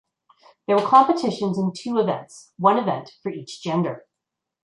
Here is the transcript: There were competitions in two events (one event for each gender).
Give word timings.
There 0.65 0.75
were 0.75 0.81
competitions 0.87 1.59
in 1.59 1.73
two 1.73 1.99
events 1.99 2.53
(one 2.57 2.79
event 2.79 3.11
for 3.21 3.31
each 3.31 3.61
gender). 3.61 4.07